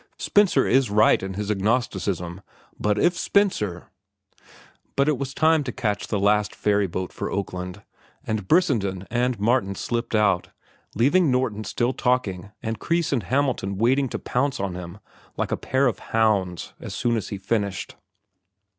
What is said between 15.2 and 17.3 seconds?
like a pair of hounds as soon as